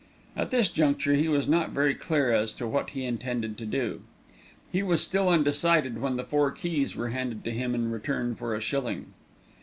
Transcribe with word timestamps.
At 0.35 0.49
this 0.49 0.67
juncture 0.67 1.13
he 1.13 1.27
was 1.27 1.47
not 1.47 1.69
very 1.69 1.93
clear 1.93 2.31
as 2.31 2.53
to 2.53 2.65
what 2.67 2.89
he 2.89 3.05
intended 3.05 3.55
to 3.59 3.67
do. 3.67 4.01
He 4.71 4.81
was 4.81 5.03
still 5.03 5.29
undecided 5.29 6.01
when 6.01 6.15
the 6.15 6.23
four 6.23 6.49
keys 6.49 6.95
were 6.95 7.09
handed 7.09 7.43
to 7.43 7.51
him 7.51 7.75
in 7.75 7.91
return 7.91 8.33
for 8.33 8.55
a 8.55 8.59
shilling. 8.61 9.13